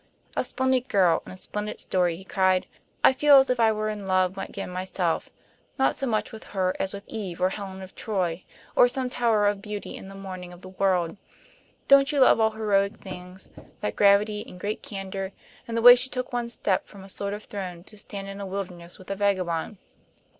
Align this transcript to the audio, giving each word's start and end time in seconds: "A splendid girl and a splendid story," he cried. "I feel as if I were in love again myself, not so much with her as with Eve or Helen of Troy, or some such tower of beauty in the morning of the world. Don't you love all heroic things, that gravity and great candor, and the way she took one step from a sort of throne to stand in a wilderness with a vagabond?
"A 0.35 0.43
splendid 0.43 0.89
girl 0.89 1.21
and 1.27 1.31
a 1.31 1.37
splendid 1.37 1.79
story," 1.79 2.15
he 2.17 2.23
cried. 2.25 2.65
"I 3.03 3.13
feel 3.13 3.37
as 3.37 3.51
if 3.51 3.59
I 3.59 3.71
were 3.71 3.87
in 3.87 4.07
love 4.07 4.35
again 4.35 4.71
myself, 4.71 5.29
not 5.77 5.95
so 5.95 6.07
much 6.07 6.31
with 6.31 6.43
her 6.55 6.75
as 6.79 6.91
with 6.91 7.07
Eve 7.07 7.39
or 7.39 7.49
Helen 7.49 7.83
of 7.83 7.93
Troy, 7.93 8.43
or 8.75 8.87
some 8.87 9.09
such 9.11 9.17
tower 9.19 9.45
of 9.45 9.61
beauty 9.61 9.95
in 9.95 10.07
the 10.07 10.15
morning 10.15 10.51
of 10.51 10.63
the 10.63 10.69
world. 10.69 11.17
Don't 11.87 12.11
you 12.11 12.19
love 12.21 12.39
all 12.39 12.49
heroic 12.49 12.95
things, 12.97 13.49
that 13.81 13.95
gravity 13.95 14.43
and 14.47 14.59
great 14.59 14.81
candor, 14.81 15.33
and 15.67 15.77
the 15.77 15.83
way 15.83 15.95
she 15.95 16.09
took 16.09 16.33
one 16.33 16.49
step 16.49 16.87
from 16.87 17.03
a 17.03 17.07
sort 17.07 17.35
of 17.35 17.43
throne 17.43 17.83
to 17.83 17.95
stand 17.95 18.27
in 18.27 18.41
a 18.41 18.45
wilderness 18.47 18.97
with 18.97 19.11
a 19.11 19.15
vagabond? 19.15 19.77